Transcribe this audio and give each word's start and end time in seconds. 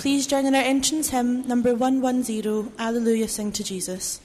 Please 0.00 0.26
join 0.26 0.46
in 0.46 0.54
our 0.54 0.62
entrance 0.62 1.10
hymn, 1.10 1.46
number 1.46 1.74
110, 1.74 2.72
Alleluia, 2.78 3.28
Sing 3.28 3.52
to 3.52 3.62
Jesus. 3.62 4.18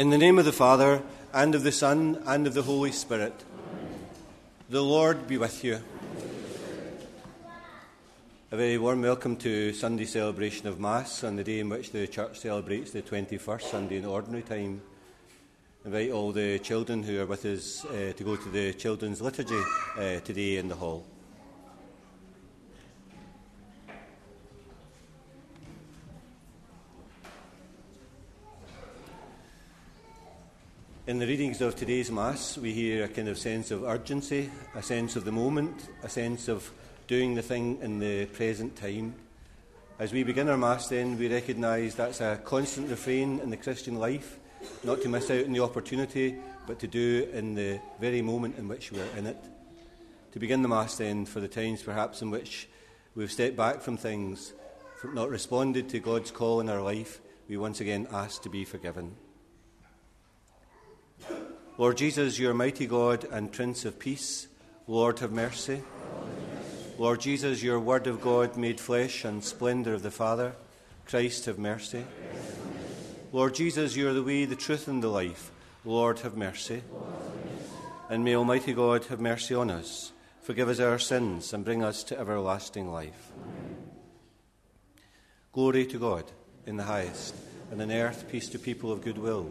In 0.00 0.08
the 0.08 0.16
name 0.16 0.38
of 0.38 0.46
the 0.46 0.50
Father, 0.50 1.02
and 1.30 1.54
of 1.54 1.62
the 1.62 1.70
Son, 1.70 2.22
and 2.24 2.46
of 2.46 2.54
the 2.54 2.62
Holy 2.62 2.90
Spirit. 2.90 3.44
The 4.70 4.80
Lord 4.80 5.28
be 5.28 5.36
with 5.36 5.62
you. 5.62 5.78
A 8.50 8.56
very 8.56 8.78
warm 8.78 9.02
welcome 9.02 9.36
to 9.36 9.74
Sunday 9.74 10.06
celebration 10.06 10.66
of 10.68 10.80
Mass 10.80 11.22
on 11.22 11.36
the 11.36 11.44
day 11.44 11.60
in 11.60 11.68
which 11.68 11.92
the 11.92 12.06
Church 12.06 12.40
celebrates 12.40 12.92
the 12.92 13.02
21st 13.02 13.60
Sunday 13.60 13.98
in 13.98 14.06
Ordinary 14.06 14.42
Time. 14.42 14.80
Invite 15.84 16.12
all 16.12 16.32
the 16.32 16.58
children 16.60 17.02
who 17.02 17.20
are 17.20 17.26
with 17.26 17.44
us 17.44 17.84
uh, 17.84 18.14
to 18.16 18.24
go 18.24 18.36
to 18.36 18.48
the 18.48 18.72
Children's 18.72 19.20
Liturgy 19.20 19.62
uh, 19.98 20.20
today 20.20 20.56
in 20.56 20.68
the 20.68 20.76
hall. 20.76 21.04
In 31.10 31.18
the 31.18 31.26
readings 31.26 31.60
of 31.60 31.74
today's 31.74 32.08
Mass, 32.08 32.56
we 32.56 32.72
hear 32.72 33.02
a 33.02 33.08
kind 33.08 33.26
of 33.26 33.36
sense 33.36 33.72
of 33.72 33.82
urgency, 33.82 34.48
a 34.76 34.80
sense 34.80 35.16
of 35.16 35.24
the 35.24 35.32
moment, 35.32 35.88
a 36.04 36.08
sense 36.08 36.46
of 36.46 36.70
doing 37.08 37.34
the 37.34 37.42
thing 37.42 37.80
in 37.82 37.98
the 37.98 38.26
present 38.26 38.76
time. 38.76 39.16
As 39.98 40.12
we 40.12 40.22
begin 40.22 40.48
our 40.48 40.56
Mass, 40.56 40.86
then, 40.86 41.18
we 41.18 41.26
recognise 41.26 41.96
that's 41.96 42.20
a 42.20 42.40
constant 42.44 42.90
refrain 42.90 43.40
in 43.40 43.50
the 43.50 43.56
Christian 43.56 43.98
life, 43.98 44.38
not 44.84 45.02
to 45.02 45.08
miss 45.08 45.28
out 45.32 45.46
on 45.46 45.52
the 45.52 45.64
opportunity, 45.64 46.36
but 46.68 46.78
to 46.78 46.86
do 46.86 47.28
in 47.32 47.56
the 47.56 47.80
very 48.00 48.22
moment 48.22 48.56
in 48.56 48.68
which 48.68 48.92
we're 48.92 49.04
in 49.16 49.26
it. 49.26 49.44
To 50.30 50.38
begin 50.38 50.62
the 50.62 50.68
Mass, 50.68 50.96
then, 50.96 51.26
for 51.26 51.40
the 51.40 51.48
times 51.48 51.82
perhaps 51.82 52.22
in 52.22 52.30
which 52.30 52.68
we've 53.16 53.32
stepped 53.32 53.56
back 53.56 53.80
from 53.80 53.96
things, 53.96 54.52
not 55.12 55.28
responded 55.28 55.88
to 55.88 55.98
God's 55.98 56.30
call 56.30 56.60
in 56.60 56.68
our 56.68 56.80
life, 56.80 57.20
we 57.48 57.56
once 57.56 57.80
again 57.80 58.06
ask 58.12 58.42
to 58.42 58.48
be 58.48 58.64
forgiven. 58.64 59.16
Lord 61.80 61.96
Jesus, 61.96 62.38
your 62.38 62.52
mighty 62.52 62.86
God 62.86 63.24
and 63.32 63.50
Prince 63.50 63.86
of 63.86 63.98
Peace. 63.98 64.48
Lord, 64.86 65.18
have 65.20 65.32
mercy. 65.32 65.82
Lord 66.98 67.22
Jesus, 67.22 67.62
your 67.62 67.80
Word 67.80 68.06
of 68.06 68.20
God 68.20 68.54
made 68.54 68.78
flesh 68.78 69.24
and 69.24 69.42
splendour 69.42 69.94
of 69.94 70.02
the 70.02 70.10
Father. 70.10 70.52
Christ, 71.06 71.46
have 71.46 71.58
mercy. 71.58 72.04
Lord 73.32 73.54
Jesus, 73.54 73.96
you 73.96 74.10
are 74.10 74.12
the 74.12 74.22
way, 74.22 74.44
the 74.44 74.56
truth, 74.56 74.88
and 74.88 75.02
the 75.02 75.08
life. 75.08 75.50
Lord, 75.86 76.18
have 76.18 76.36
mercy. 76.36 76.82
And 78.10 78.24
may 78.24 78.36
Almighty 78.36 78.74
God 78.74 79.06
have 79.06 79.18
mercy 79.18 79.54
on 79.54 79.70
us, 79.70 80.12
forgive 80.42 80.68
us 80.68 80.80
our 80.80 80.98
sins, 80.98 81.54
and 81.54 81.64
bring 81.64 81.82
us 81.82 82.04
to 82.04 82.20
everlasting 82.20 82.92
life. 82.92 83.32
Glory 85.52 85.86
to 85.86 85.98
God 85.98 86.24
in 86.66 86.76
the 86.76 86.84
highest, 86.84 87.34
and 87.70 87.80
on 87.80 87.90
earth 87.90 88.28
peace 88.28 88.50
to 88.50 88.58
people 88.58 88.92
of 88.92 89.00
good 89.00 89.16
will. 89.16 89.50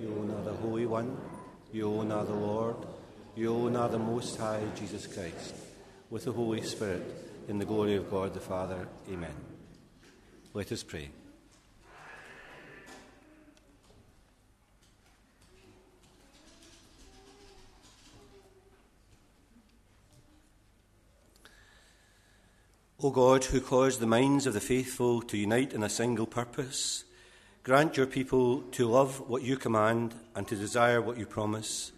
You 0.00 0.34
are 0.36 0.44
the 0.44 0.56
Holy 0.56 0.86
One, 0.86 1.16
you 1.72 2.00
are 2.00 2.24
the 2.24 2.34
Lord, 2.34 2.76
you 3.36 3.68
are 3.76 3.88
the 3.88 3.98
Most 3.98 4.38
High, 4.38 4.62
Jesus 4.76 5.06
Christ, 5.06 5.54
with 6.10 6.24
the 6.24 6.32
Holy 6.32 6.62
Spirit, 6.62 7.02
in 7.48 7.58
the 7.58 7.64
glory 7.64 7.96
of 7.96 8.10
God 8.10 8.34
the 8.34 8.40
Father. 8.40 8.88
Amen. 9.10 9.34
Let 10.54 10.72
us 10.72 10.82
pray. 10.82 11.10
O 23.02 23.10
God, 23.10 23.44
who 23.44 23.62
caused 23.62 23.98
the 23.98 24.06
minds 24.06 24.46
of 24.46 24.52
the 24.52 24.60
faithful 24.60 25.22
to 25.22 25.38
unite 25.38 25.72
in 25.72 25.82
a 25.82 25.88
single 25.88 26.26
purpose, 26.26 27.04
grant 27.62 27.96
your 27.96 28.06
people 28.06 28.62
to 28.72 28.88
love 28.88 29.28
what 29.28 29.42
you 29.42 29.56
command 29.56 30.14
and 30.34 30.48
to 30.48 30.56
desire 30.56 31.00
what 31.00 31.18
you 31.18 31.26
promise, 31.26 31.92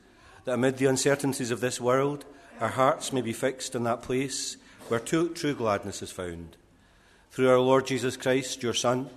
that 0.45 0.55
amid 0.55 0.79
the 0.79 0.87
uncertainties 0.87 1.51
of 1.51 1.61
this 1.61 1.81
world, 1.81 2.25
our 2.61 2.69
hearts 2.69 3.13
may 3.13 3.23
be 3.23 3.33
fixed 3.33 3.75
in 3.75 3.85
that 3.85 4.03
place 4.03 4.57
where 4.89 5.01
true, 5.01 5.55
gladness 5.55 6.03
is 6.03 6.11
found. 6.11 6.57
Through 7.31 7.49
our 7.49 7.61
Lord 7.61 7.87
Jesus 7.87 8.17
Christ, 8.17 8.63
your 8.63 8.75
Son, 8.75 9.09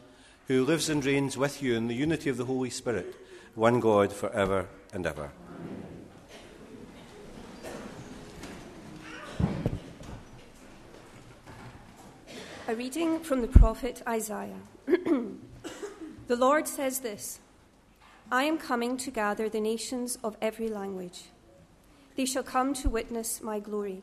who 0.47 0.63
lives 0.63 0.89
and 0.89 1.03
reigns 1.03 1.35
with 1.35 1.63
you 1.63 1.75
in 1.75 1.87
the 1.87 1.95
unity 1.95 2.29
of 2.29 2.37
the 2.37 2.45
Holy 2.45 2.69
Spirit, 2.69 3.15
one 3.55 3.79
God 3.79 4.13
for 4.13 4.31
ever 4.31 4.67
and 4.93 5.05
ever. 5.05 5.31
A 12.67 12.75
reading 12.75 13.19
from 13.19 13.41
the 13.41 13.47
prophet 13.47 14.01
Isaiah. 14.07 14.59
the 16.27 16.35
Lord 16.35 16.67
says 16.67 16.99
this 16.99 17.39
I 18.31 18.43
am 18.43 18.57
coming 18.57 18.97
to 18.97 19.11
gather 19.11 19.49
the 19.49 19.61
nations 19.61 20.17
of 20.23 20.37
every 20.41 20.67
language. 20.67 21.25
They 22.15 22.25
shall 22.25 22.43
come 22.43 22.73
to 22.75 22.89
witness 22.89 23.41
my 23.41 23.59
glory. 23.59 24.01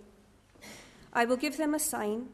I 1.12 1.24
will 1.24 1.36
give 1.36 1.56
them 1.56 1.74
a 1.74 1.78
sign 1.78 2.28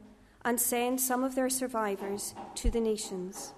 and 0.45 0.59
send 0.59 1.01
some 1.01 1.23
of 1.23 1.35
their 1.35 1.49
survivors 1.49 2.33
to 2.55 2.69
the 2.69 2.79
nations 2.79 3.53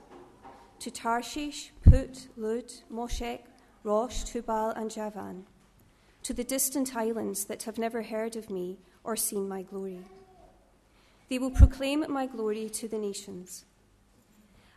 to 0.80 0.90
Tarshish, 0.90 1.72
Put, 1.84 2.28
Lud, 2.36 2.72
Moshech, 2.92 3.42
Rosh, 3.84 4.24
Tubal, 4.24 4.72
and 4.72 4.90
Javan, 4.90 5.46
to 6.24 6.34
the 6.34 6.44
distant 6.44 6.96
islands 6.96 7.46
that 7.46 7.64
have 7.64 7.78
never 7.78 8.02
heard 8.02 8.36
of 8.36 8.50
me 8.50 8.80
or 9.04 9.16
seen 9.16 9.48
my 9.48 9.62
glory. 9.62 10.00
They 11.30 11.38
will 11.38 11.52
proclaim 11.52 12.04
my 12.10 12.26
glory 12.26 12.68
to 12.70 12.88
the 12.88 12.98
nations. 12.98 13.66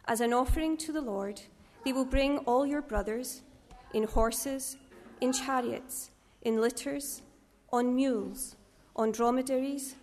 As 0.06 0.21
an 0.21 0.33
offering 0.33 0.77
to 0.79 0.93
the 0.93 1.01
Lord, 1.01 1.41
they 1.85 1.93
will 1.93 2.05
bring 2.05 2.39
all 2.39 2.67
your 2.67 2.83
brothers 2.83 3.43
in 3.93 4.05
horses, 4.05 4.77
in 5.21 5.33
chariots, 5.33 6.11
in 6.43 6.61
litters, 6.61 7.23
on 7.73 7.95
mules, 7.95 8.56
on 8.97 9.12
dromedaries, 9.12 9.97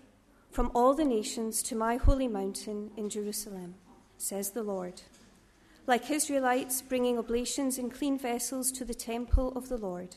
from 0.49 0.71
all 0.75 0.93
the 0.93 1.05
nations 1.05 1.61
to 1.63 1.75
my 1.75 1.95
holy 1.95 2.27
mountain 2.27 2.91
in 2.97 3.09
Jerusalem, 3.09 3.75
says 4.17 4.51
the 4.51 4.63
Lord. 4.63 5.01
Like 5.87 6.11
Israelites 6.11 6.81
bringing 6.81 7.17
oblations 7.17 7.77
in 7.77 7.89
clean 7.89 8.17
vessels 8.17 8.71
to 8.73 8.85
the 8.85 8.93
temple 8.93 9.53
of 9.55 9.69
the 9.69 9.77
Lord. 9.77 10.15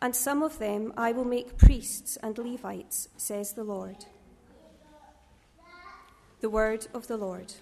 And 0.00 0.14
some 0.14 0.42
of 0.42 0.58
them 0.58 0.92
I 0.96 1.12
will 1.12 1.24
make 1.24 1.58
priests 1.58 2.18
and 2.22 2.36
Levites, 2.38 3.08
says 3.16 3.52
the 3.52 3.64
Lord. 3.64 4.04
The 6.40 6.50
word 6.50 6.86
of 6.94 7.06
the 7.06 7.16
Lord. 7.16 7.52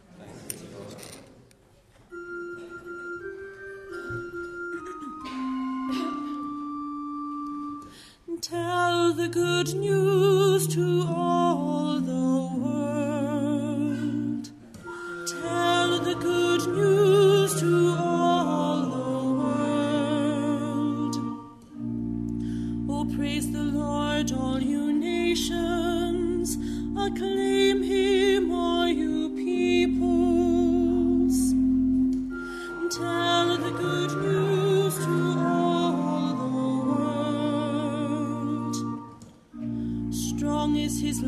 Tell 8.41 9.13
the 9.15 9.27
good 9.27 9.75
news 9.75 10.69
to 10.69 11.05
all 11.09 11.99
the 11.99 12.57
world. 12.57 12.98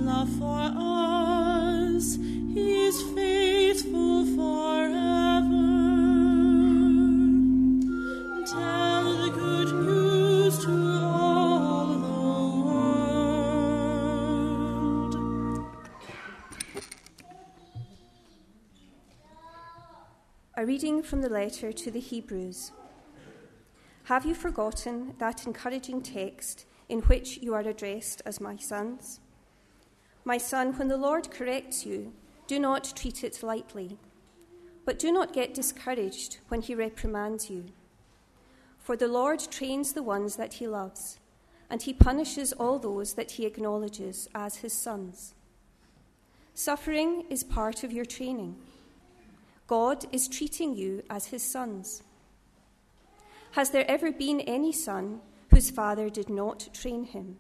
Love 0.01 0.29
for 0.39 0.59
us, 0.77 2.17
faithful 3.15 4.25
forever. 4.37 5.69
Tell 8.47 9.05
the 9.23 9.31
good 9.31 9.73
news 9.75 10.59
to 10.65 10.71
all 11.05 11.87
the 11.87 11.99
world. 12.67 12.91
A 20.57 20.65
reading 20.67 21.03
from 21.03 21.21
the 21.23 21.29
letter 21.29 21.73
to 21.73 21.91
the 21.91 22.01
Hebrews. 22.01 22.73
Have 24.05 24.25
you 24.27 24.35
forgotten 24.35 25.15
that 25.19 25.47
encouraging 25.47 26.03
text 26.03 26.67
in 26.89 27.01
which 27.03 27.39
you 27.39 27.55
are 27.55 27.61
addressed 27.61 28.23
as 28.27 28.41
my 28.41 28.57
sons? 28.57 29.21
My 30.25 30.39
son, 30.39 30.73
when 30.75 30.89
the 30.89 30.97
Lord 30.97 31.31
corrects 31.31 31.87
you, 31.87 32.13
do 32.47 32.59
not 32.59 32.93
treat 32.95 33.25
it 33.25 33.43
lightly, 33.43 33.97
but 34.85 34.99
do 34.99 35.13
not 35.13 35.33
get 35.33 35.55
discouraged 35.55 36.39
when 36.49 36.63
he 36.63 36.75
reprimands 36.75 37.49
you. 37.49 37.67
For 38.79 38.97
the 38.97 39.09
Lord 39.09 39.41
trains 39.51 39.93
the 39.93 40.03
ones 40.03 40.37
that 40.37 40.55
he 40.55 40.67
loves, 40.67 41.19
and 41.71 41.83
he 41.83 41.93
punishes 41.93 42.53
all 42.53 42.79
those 42.79 43.15
that 43.15 43.33
he 43.33 43.47
acknowledges 43.47 44.29
as 44.35 44.57
his 44.57 44.73
sons. 44.73 45.35
Suffering 46.55 47.25
is 47.31 47.45
part 47.45 47.85
of 47.85 47.93
your 47.93 48.05
training. 48.05 48.57
God 49.67 50.05
is 50.13 50.27
treating 50.27 50.75
you 50.75 51.03
as 51.09 51.27
his 51.27 51.43
sons. 51.43 52.03
Has 53.53 53.71
there 53.71 53.89
ever 53.89 54.13
been 54.13 54.41
any 54.41 54.73
son 54.73 55.21
whose 55.51 55.71
father 55.71 56.11
did 56.11 56.29
not 56.29 56.69
train 56.75 57.05
him? 57.05 57.39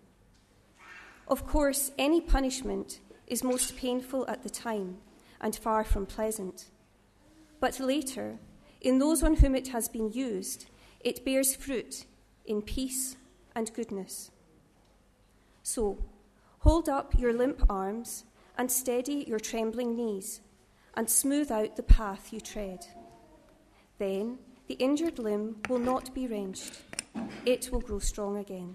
Of 1.31 1.47
course, 1.47 1.93
any 1.97 2.21
punishment 2.21 2.99
is 3.29 3.45
most 3.45 3.77
painful 3.77 4.29
at 4.29 4.43
the 4.43 4.51
time 4.51 4.99
and 5.41 5.55
far 5.55 5.85
from 5.85 6.05
pleasant. 6.05 6.71
But 7.61 7.79
later, 7.79 8.41
in 8.81 8.99
those 8.99 9.23
on 9.23 9.37
whom 9.37 9.55
it 9.55 9.69
has 9.69 9.89
been 9.89 10.11
used, 10.11 10.67
it 10.99 11.25
bears 11.25 11.55
fruit 11.55 12.05
in 12.45 12.63
peace 12.63 13.17
and 13.55 13.73
goodness. 13.73 14.33
So, 15.63 15.99
hold 16.59 16.89
up 16.89 17.17
your 17.17 17.33
limp 17.33 17.65
arms 17.71 18.25
and 18.59 18.69
steady 18.69 19.25
your 19.29 19.39
trembling 19.39 19.95
knees 19.95 20.41
and 20.95 21.09
smooth 21.09 21.53
out 21.53 21.77
the 21.77 21.85
path 21.85 22.33
you 22.33 22.41
tread. 22.41 22.85
Then 23.99 24.39
the 24.67 24.75
injured 24.75 25.21
limb 25.21 25.59
will 25.69 25.79
not 25.79 26.13
be 26.13 26.27
wrenched, 26.27 26.83
it 27.47 27.71
will 27.71 27.81
grow 27.81 28.01
strong 28.01 28.37
again. 28.37 28.75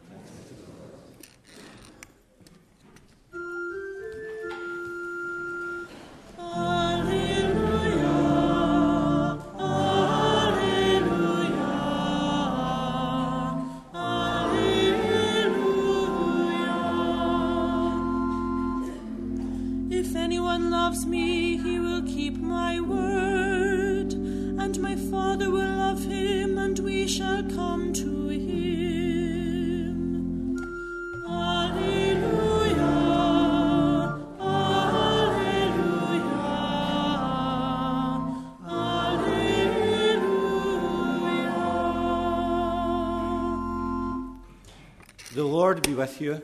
You. 46.21 46.41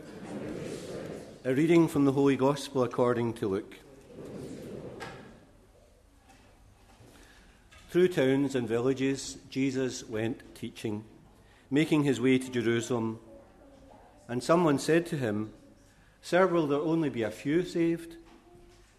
A 1.45 1.53
reading 1.53 1.87
from 1.87 2.05
the 2.05 2.11
Holy 2.11 2.35
Gospel 2.35 2.81
according 2.81 3.33
to 3.35 3.47
Luke. 3.47 3.75
Through 7.91 8.07
towns 8.07 8.55
and 8.55 8.67
villages, 8.67 9.37
Jesus 9.51 10.03
went 10.03 10.55
teaching, 10.55 11.05
making 11.69 12.03
his 12.05 12.19
way 12.19 12.39
to 12.39 12.49
Jerusalem. 12.49 13.19
And 14.27 14.43
someone 14.43 14.79
said 14.79 15.05
to 15.07 15.17
him, 15.17 15.53
Sir, 16.23 16.47
will 16.47 16.65
there 16.65 16.79
only 16.79 17.09
be 17.09 17.21
a 17.21 17.29
few 17.29 17.63
saved? 17.63 18.15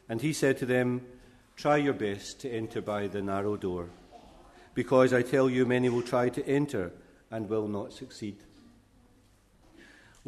And 0.08 0.22
he 0.22 0.32
said 0.32 0.58
to 0.58 0.66
them, 0.66 1.04
Try 1.56 1.78
your 1.78 1.92
best 1.92 2.40
to 2.42 2.50
enter 2.50 2.80
by 2.80 3.08
the 3.08 3.20
narrow 3.20 3.56
door, 3.56 3.88
because 4.74 5.12
I 5.12 5.22
tell 5.22 5.50
you, 5.50 5.66
many 5.66 5.88
will 5.88 6.02
try 6.02 6.28
to 6.28 6.46
enter 6.46 6.92
and 7.32 7.48
will 7.48 7.66
not 7.66 7.92
succeed. 7.92 8.36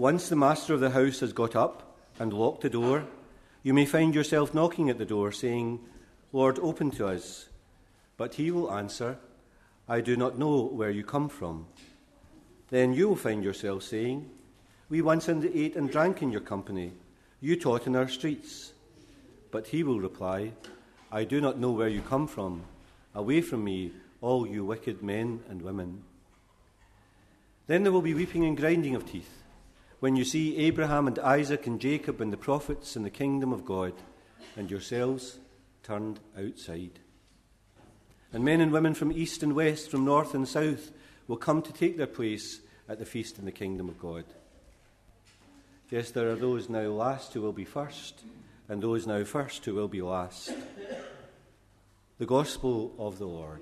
Once 0.00 0.30
the 0.30 0.34
master 0.34 0.72
of 0.72 0.80
the 0.80 0.92
house 0.92 1.20
has 1.20 1.34
got 1.34 1.54
up 1.54 1.94
and 2.18 2.32
locked 2.32 2.62
the 2.62 2.70
door, 2.70 3.04
you 3.62 3.74
may 3.74 3.84
find 3.84 4.14
yourself 4.14 4.54
knocking 4.54 4.88
at 4.88 4.96
the 4.96 5.04
door, 5.04 5.30
saying, 5.30 5.78
Lord, 6.32 6.58
open 6.60 6.90
to 6.92 7.06
us. 7.06 7.50
But 8.16 8.32
he 8.36 8.50
will 8.50 8.72
answer, 8.72 9.18
I 9.86 10.00
do 10.00 10.16
not 10.16 10.38
know 10.38 10.62
where 10.62 10.88
you 10.88 11.04
come 11.04 11.28
from. 11.28 11.66
Then 12.70 12.94
you 12.94 13.10
will 13.10 13.16
find 13.16 13.44
yourself 13.44 13.82
saying, 13.82 14.30
We 14.88 15.02
once 15.02 15.28
ate 15.28 15.76
and 15.76 15.90
drank 15.90 16.22
in 16.22 16.32
your 16.32 16.40
company. 16.40 16.92
You 17.42 17.56
taught 17.56 17.86
in 17.86 17.94
our 17.94 18.08
streets. 18.08 18.72
But 19.50 19.66
he 19.66 19.82
will 19.82 20.00
reply, 20.00 20.52
I 21.12 21.24
do 21.24 21.42
not 21.42 21.58
know 21.58 21.72
where 21.72 21.88
you 21.88 22.00
come 22.00 22.26
from. 22.26 22.62
Away 23.14 23.42
from 23.42 23.64
me, 23.64 23.92
all 24.22 24.46
you 24.46 24.64
wicked 24.64 25.02
men 25.02 25.40
and 25.50 25.60
women. 25.60 26.04
Then 27.66 27.82
there 27.82 27.92
will 27.92 28.00
be 28.00 28.14
weeping 28.14 28.46
and 28.46 28.56
grinding 28.56 28.94
of 28.94 29.04
teeth 29.04 29.39
when 30.00 30.16
you 30.16 30.24
see 30.24 30.56
Abraham 30.56 31.06
and 31.06 31.18
Isaac 31.18 31.66
and 31.66 31.80
Jacob 31.80 32.20
and 32.20 32.32
the 32.32 32.38
prophets 32.38 32.96
in 32.96 33.02
the 33.02 33.10
kingdom 33.10 33.52
of 33.52 33.64
God, 33.64 33.92
and 34.56 34.70
yourselves 34.70 35.38
turned 35.82 36.18
outside. 36.36 36.98
And 38.32 38.44
men 38.44 38.60
and 38.60 38.72
women 38.72 38.94
from 38.94 39.12
east 39.12 39.42
and 39.42 39.54
west, 39.54 39.90
from 39.90 40.04
north 40.04 40.34
and 40.34 40.48
south, 40.48 40.90
will 41.28 41.36
come 41.36 41.62
to 41.62 41.72
take 41.72 41.96
their 41.96 42.06
place 42.06 42.60
at 42.88 42.98
the 42.98 43.04
feast 43.04 43.38
in 43.38 43.44
the 43.44 43.52
kingdom 43.52 43.88
of 43.88 43.98
God. 43.98 44.24
Yes, 45.90 46.10
there 46.10 46.30
are 46.30 46.36
those 46.36 46.68
now 46.68 46.88
last 46.88 47.32
who 47.34 47.42
will 47.42 47.52
be 47.52 47.64
first, 47.64 48.22
and 48.68 48.82
those 48.82 49.06
now 49.06 49.24
first 49.24 49.64
who 49.64 49.74
will 49.74 49.88
be 49.88 50.02
last. 50.02 50.52
The 52.18 52.26
Gospel 52.26 52.94
of 52.98 53.18
the 53.18 53.26
Lord. 53.26 53.60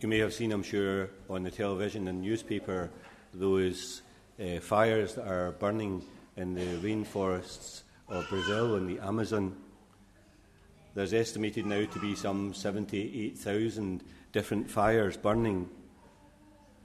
You 0.00 0.08
may 0.08 0.20
have 0.20 0.32
seen, 0.32 0.50
I'm 0.50 0.62
sure, 0.62 1.10
on 1.28 1.42
the 1.42 1.50
television 1.50 2.08
and 2.08 2.22
newspaper 2.22 2.88
those 3.34 4.00
uh, 4.40 4.58
fires 4.58 5.14
that 5.16 5.28
are 5.28 5.52
burning 5.52 6.02
in 6.38 6.54
the 6.54 6.78
rainforests 6.78 7.82
of 8.08 8.26
Brazil 8.30 8.76
and 8.76 8.88
the 8.88 8.98
Amazon. 9.04 9.54
There's 10.94 11.12
estimated 11.12 11.66
now 11.66 11.84
to 11.84 11.98
be 11.98 12.14
some 12.14 12.54
78,000 12.54 14.02
different 14.32 14.70
fires 14.70 15.18
burning. 15.18 15.68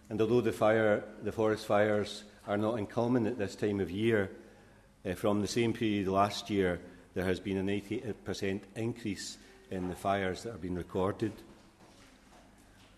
And 0.09 0.19
although 0.19 0.41
the, 0.41 0.51
fire, 0.51 1.05
the 1.23 1.31
forest 1.31 1.65
fires 1.65 2.25
are 2.45 2.57
not 2.57 2.77
uncommon 2.77 3.27
at 3.27 3.37
this 3.37 3.55
time 3.55 3.79
of 3.79 3.89
year, 3.89 4.29
uh, 5.05 5.13
from 5.13 5.39
the 5.39 5.47
same 5.47 5.71
period 5.71 6.09
last 6.09 6.49
year, 6.49 6.81
there 7.13 7.23
has 7.23 7.39
been 7.39 7.55
an 7.55 7.67
80% 7.67 8.59
increase 8.75 9.37
in 9.71 9.87
the 9.87 9.95
fires 9.95 10.43
that 10.43 10.51
have 10.51 10.61
been 10.61 10.75
recorded. 10.75 11.31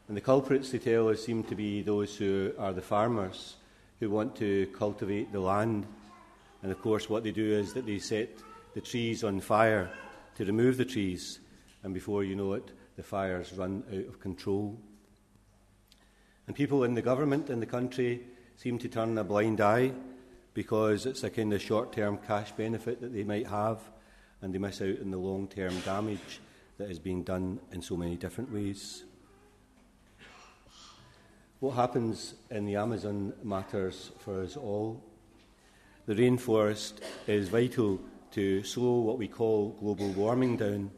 And 0.07 0.15
the 0.15 0.21
culprits, 0.21 0.71
they 0.71 0.79
tell 0.79 1.09
us, 1.09 1.25
seem 1.25 1.43
to 1.43 1.55
be 1.55 1.81
those 1.81 2.15
who 2.15 2.53
are 2.57 2.71
the 2.71 2.81
farmers 2.81 3.55
who 3.99 4.09
want 4.09 4.35
to 4.37 4.67
cultivate 4.67 5.31
the 5.31 5.39
land. 5.39 5.85
And 6.63 6.71
of 6.71 6.81
course, 6.81 7.09
what 7.09 7.23
they 7.23 7.31
do 7.31 7.51
is 7.51 7.73
that 7.73 7.85
they 7.85 7.99
set 7.99 8.29
the 8.73 8.81
trees 8.81 9.23
on 9.23 9.41
fire 9.41 9.89
to 10.35 10.45
remove 10.45 10.77
the 10.77 10.85
trees, 10.85 11.39
and 11.83 11.93
before 11.93 12.23
you 12.23 12.35
know 12.35 12.53
it, 12.53 12.71
the 12.95 13.03
fires 13.03 13.51
run 13.53 13.83
out 13.91 14.07
of 14.07 14.19
control. 14.19 14.77
And 16.45 16.55
people 16.55 16.83
in 16.83 16.93
the 16.93 17.01
government 17.01 17.49
in 17.49 17.59
the 17.59 17.65
country 17.65 18.21
seem 18.55 18.77
to 18.79 18.87
turn 18.87 19.17
a 19.17 19.23
blind 19.23 19.59
eye 19.61 19.91
because 20.53 21.05
it's 21.05 21.23
a 21.23 21.29
kind 21.29 21.53
of 21.53 21.61
short 21.61 21.91
term 21.91 22.17
cash 22.17 22.51
benefit 22.53 23.01
that 23.01 23.13
they 23.13 23.23
might 23.23 23.47
have, 23.47 23.79
and 24.41 24.53
they 24.53 24.59
miss 24.59 24.81
out 24.81 25.01
on 25.01 25.11
the 25.11 25.17
long 25.17 25.47
term 25.47 25.77
damage 25.81 26.39
that 26.77 26.89
is 26.89 26.99
being 26.99 27.23
done 27.23 27.59
in 27.71 27.81
so 27.81 27.97
many 27.97 28.15
different 28.15 28.53
ways. 28.53 29.03
What 31.59 31.73
happens 31.73 32.35
in 32.51 32.65
the 32.65 32.75
Amazon 32.75 33.33
matters 33.43 34.11
for 34.19 34.43
us 34.43 34.55
all. 34.55 35.01
The 36.05 36.13
rainforest 36.13 36.99
is 37.25 37.49
vital 37.49 37.99
to 38.33 38.63
slow 38.63 38.99
what 38.99 39.17
we 39.17 39.27
call 39.27 39.69
global 39.79 40.11
warming 40.11 40.57
down. 40.57 40.91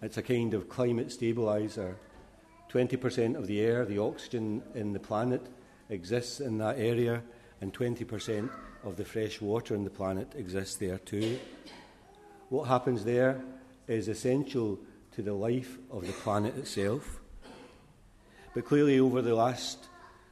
It's 0.00 0.16
a 0.16 0.22
kind 0.22 0.54
of 0.54 0.68
climate 0.68 1.08
stabiliser. 1.08 1.96
20% 2.72 3.34
of 3.34 3.48
the 3.48 3.60
air, 3.60 3.84
the 3.84 3.98
oxygen 3.98 4.62
in 4.76 4.92
the 4.92 5.00
planet, 5.00 5.44
exists 5.88 6.38
in 6.38 6.58
that 6.58 6.78
area, 6.78 7.20
and 7.60 7.74
20% 7.74 8.48
of 8.84 8.96
the 8.96 9.04
fresh 9.04 9.40
water 9.40 9.74
in 9.74 9.82
the 9.82 9.90
planet 9.90 10.32
exists 10.36 10.76
there 10.76 10.98
too. 10.98 11.36
What 12.48 12.68
happens 12.68 13.02
there 13.02 13.42
is 13.88 14.06
essential 14.06 14.78
to 15.16 15.22
the 15.22 15.34
life 15.34 15.78
of 15.90 16.06
the 16.06 16.12
planet 16.12 16.56
itself. 16.56 17.20
But 18.52 18.64
clearly, 18.64 18.98
over 18.98 19.22
the 19.22 19.34
last 19.34 19.88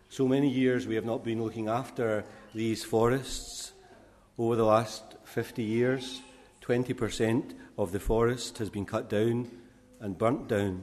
so 0.09 0.27
many 0.27 0.49
years, 0.49 0.87
we 0.87 0.97
have 0.97 1.05
not 1.05 1.23
been 1.23 1.41
looking 1.43 1.69
after 1.69 2.25
these 2.53 2.83
forests. 2.83 3.73
Over 4.37 4.57
the 4.57 4.65
last 4.65 5.03
50 5.25 5.63
years, 5.63 6.21
20% 6.63 7.55
of 7.77 7.93
the 7.93 8.01
forest 8.01 8.59
has 8.59 8.71
been 8.71 8.87
cut 8.87 9.09
down 9.09 9.49
and 10.01 10.19
burnt 10.19 10.49
down. 10.49 10.83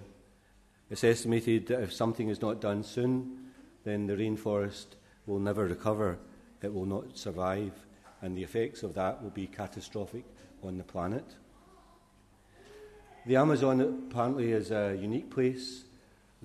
It's 0.90 1.04
estimated 1.04 1.68
that 1.68 1.82
if 1.82 1.92
something 1.92 2.30
is 2.30 2.42
not 2.42 2.62
done 2.62 2.84
soon, 2.84 3.52
then 3.84 4.08
the 4.08 4.16
rainforest 4.16 4.96
will 5.26 5.40
never 5.40 5.66
recover, 5.66 6.20
it 6.62 6.74
will 6.74 6.86
not 6.86 7.18
survive, 7.18 7.74
and 8.22 8.38
the 8.38 8.44
effects 8.44 8.82
of 8.82 8.94
that 8.94 9.22
will 9.22 9.30
be 9.32 9.48
catastrophic 9.48 10.24
on 10.64 10.78
the 10.78 10.84
planet. 10.84 11.26
The 13.26 13.36
Amazon 13.36 13.82
apparently 13.82 14.52
is 14.52 14.72
a 14.72 14.98
unique 15.00 15.30
place 15.30 15.85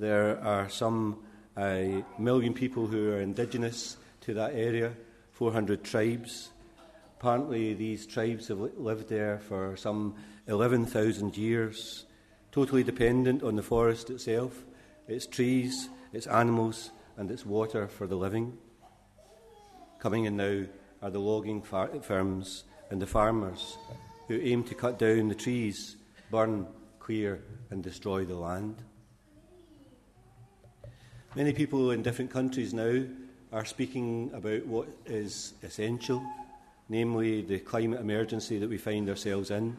there 0.00 0.40
are 0.42 0.68
some 0.70 1.18
uh, 1.56 2.02
million 2.18 2.54
people 2.54 2.86
who 2.86 3.12
are 3.12 3.20
indigenous 3.20 3.98
to 4.22 4.32
that 4.34 4.54
area, 4.54 4.94
400 5.32 5.84
tribes. 5.84 6.50
Apparently, 7.18 7.74
these 7.74 8.06
tribes 8.06 8.48
have 8.48 8.58
lived 8.58 9.10
there 9.10 9.38
for 9.40 9.76
some 9.76 10.14
11,000 10.46 11.36
years, 11.36 12.06
totally 12.50 12.82
dependent 12.82 13.42
on 13.42 13.56
the 13.56 13.62
forest 13.62 14.08
itself, 14.08 14.64
its 15.06 15.26
trees, 15.26 15.90
its 16.14 16.26
animals, 16.26 16.90
and 17.18 17.30
its 17.30 17.44
water 17.44 17.86
for 17.86 18.06
the 18.06 18.16
living. 18.16 18.56
Coming 19.98 20.24
in 20.24 20.36
now 20.36 20.64
are 21.02 21.10
the 21.10 21.20
logging 21.20 21.60
far- 21.60 22.00
firms 22.00 22.64
and 22.90 23.02
the 23.02 23.06
farmers 23.06 23.76
who 24.28 24.40
aim 24.40 24.64
to 24.64 24.74
cut 24.74 24.98
down 24.98 25.28
the 25.28 25.34
trees, 25.34 25.96
burn, 26.30 26.66
clear, 27.00 27.42
and 27.68 27.82
destroy 27.82 28.24
the 28.24 28.34
land. 28.34 28.82
Many 31.36 31.52
people 31.52 31.92
in 31.92 32.02
different 32.02 32.32
countries 32.32 32.74
now 32.74 33.04
are 33.52 33.64
speaking 33.64 34.32
about 34.34 34.66
what 34.66 34.88
is 35.06 35.54
essential, 35.62 36.20
namely 36.88 37.40
the 37.40 37.60
climate 37.60 38.00
emergency 38.00 38.58
that 38.58 38.68
we 38.68 38.78
find 38.78 39.08
ourselves 39.08 39.52
in. 39.52 39.76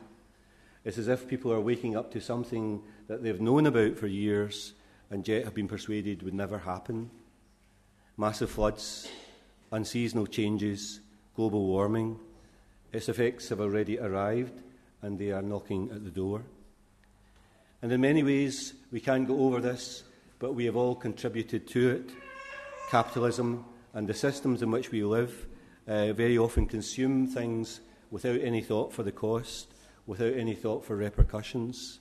It's 0.86 0.98
as 0.98 1.10
if 1.10 1.27
people 1.27 1.51
are 1.51 1.60
waking 1.60 1.98
up 1.98 2.10
to 2.13 2.22
something 2.22 2.81
that 3.10 3.22
they've 3.22 3.41
known 3.41 3.65
about 3.65 3.98
for 3.98 4.08
years 4.08 4.72
and 5.10 5.27
yet 5.27 5.43
have 5.43 5.53
been 5.53 5.67
persuaded 5.67 6.24
would 6.24 6.34
never 6.34 6.58
happen. 6.58 7.10
Massive 8.15 8.50
floods, 8.50 9.10
unseasonal 9.74 10.27
changes, 10.27 11.01
global 11.36 11.65
warming. 11.65 12.17
Its 12.93 13.10
effects 13.10 13.50
have 13.50 13.60
already 13.60 14.00
arrived 14.00 14.62
and 15.01 15.20
they 15.20 15.31
are 15.31 15.41
knocking 15.41 15.91
at 15.91 16.05
the 16.05 16.12
door. 16.12 16.43
And 17.81 17.91
in 17.91 18.00
many 18.00 18.24
ways, 18.24 18.74
we 18.89 19.01
can't 19.01 19.27
go 19.27 19.41
over 19.41 19.60
this 19.60 20.03
but 20.41 20.55
we 20.55 20.65
have 20.65 20.75
all 20.75 20.95
contributed 20.95 21.67
to 21.67 21.91
it. 21.91 22.10
Capitalism 22.89 23.63
and 23.93 24.07
the 24.07 24.13
systems 24.13 24.63
in 24.63 24.71
which 24.71 24.89
we 24.89 25.03
live 25.03 25.45
uh, 25.88 26.12
very 26.13 26.36
often 26.36 26.65
consume 26.65 27.27
things 27.27 27.81
without 28.10 28.41
any 28.41 28.60
thought 28.60 28.91
for 28.91 29.03
the 29.03 29.12
cost, 29.12 29.71
without 30.07 30.33
any 30.33 30.55
thought 30.55 30.83
for 30.83 30.95
repercussions, 30.95 32.00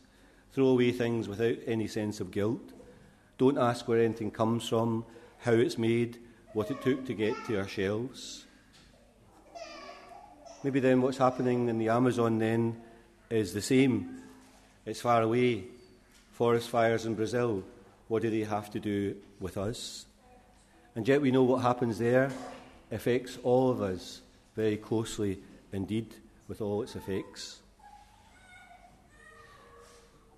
throw 0.53 0.69
away 0.69 0.91
things 0.91 1.29
without 1.29 1.57
any 1.67 1.87
sense 1.87 2.19
of 2.19 2.31
guilt, 2.31 2.73
don't 3.37 3.59
ask 3.59 3.87
where 3.87 4.03
anything 4.03 4.31
comes 4.31 4.67
from, 4.67 5.05
how 5.41 5.53
it's 5.53 5.77
made, 5.77 6.19
what 6.55 6.71
it 6.71 6.81
took 6.81 7.05
to 7.05 7.13
get 7.13 7.35
to 7.47 7.59
our 7.59 7.69
shelves. 7.69 8.47
Maybe 10.65 10.81
then 10.81 11.03
what's 11.03 11.19
happening 11.19 11.69
in 11.69 11.79
the 11.79 11.91
Amazon 11.91 12.39
then 12.39 12.81
is 13.29 13.53
the 13.53 13.63
same. 13.63 14.23
It's 14.87 15.01
far 15.03 15.23
away. 15.23 15.65
Forest 16.33 16.71
fires 16.71 17.05
in 17.05 17.15
Brazil, 17.15 17.65
what 18.11 18.23
do 18.23 18.29
they 18.29 18.43
have 18.43 18.69
to 18.69 18.81
do 18.81 19.15
with 19.39 19.57
us? 19.57 20.05
And 20.97 21.07
yet 21.07 21.23
we 21.23 21.31
know 21.31 21.45
what 21.45 21.63
happens 21.63 22.01
there 22.01 22.33
affects 22.91 23.39
all 23.45 23.71
of 23.71 23.81
us 23.81 24.23
very 24.57 24.77
closely 24.77 25.39
indeed, 25.73 26.13
with 26.49 26.61
all 26.61 26.83
its 26.83 26.97
effects. 26.97 27.61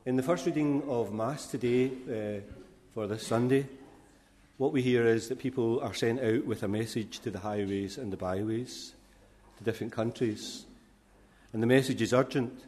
In 0.05 0.17
the 0.17 0.23
first 0.23 0.45
reading 0.45 0.83
of 0.87 1.14
Mass 1.14 1.47
today, 1.47 1.87
uh, 1.87 2.41
for 2.93 3.07
this 3.07 3.26
Sunday, 3.26 3.67
what 4.59 4.75
we 4.75 4.83
hear 4.83 5.07
is 5.07 5.29
that 5.29 5.38
people 5.38 5.81
are 5.81 5.95
sent 5.95 6.21
out 6.21 6.45
with 6.45 6.62
a 6.62 6.69
message 6.69 7.21
to 7.21 7.31
the 7.31 7.38
highways 7.38 7.97
and 7.97 8.12
the 8.12 8.19
byways, 8.19 8.93
to 9.57 9.64
different 9.64 9.95
countries. 9.95 10.67
And 11.55 11.62
the 11.62 11.67
message 11.67 12.02
is 12.02 12.12
urgent, 12.12 12.64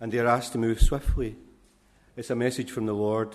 and 0.00 0.12
they 0.12 0.20
are 0.20 0.28
asked 0.28 0.52
to 0.52 0.58
move 0.58 0.80
swiftly. 0.80 1.34
It's 2.16 2.30
a 2.30 2.36
message 2.36 2.70
from 2.70 2.86
the 2.86 2.94
Lord 2.94 3.34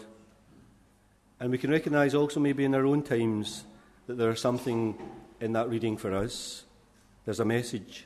and 1.39 1.51
we 1.51 1.57
can 1.57 1.71
recognize 1.71 2.15
also, 2.15 2.39
maybe 2.39 2.65
in 2.65 2.73
our 2.73 2.85
own 2.85 3.03
times, 3.03 3.63
that 4.07 4.17
there 4.17 4.31
is 4.31 4.39
something 4.39 4.97
in 5.39 5.53
that 5.53 5.69
reading 5.69 5.97
for 5.97 6.13
us. 6.13 6.63
There's 7.25 7.39
a 7.39 7.45
message, 7.45 8.05